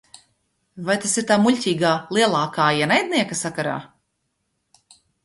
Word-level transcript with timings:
"Vai 0.85 0.93
tas 1.01 1.11
ir 1.21 1.27
tā 1.31 1.35
muļķīgā 1.43 1.91
"lielākā 2.17 2.71
ienaidnieka" 2.87 3.39
sakarā?" 3.43 3.77